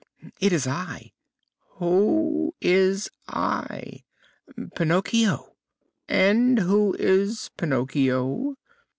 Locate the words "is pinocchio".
6.97-8.55